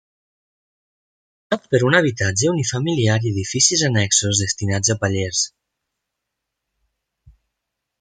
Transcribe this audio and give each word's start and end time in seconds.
Format 1.51 1.67
per 1.75 1.81
un 1.89 1.97
habitatge 1.99 2.49
unifamiliar 2.55 3.19
i 3.21 3.29
edificis 3.35 3.87
annexos 3.91 4.43
destinats 4.47 4.97
a 4.97 5.01
pallers. 5.05 5.47